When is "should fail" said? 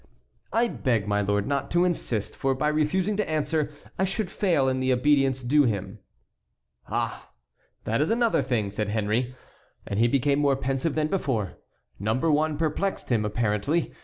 4.03-4.67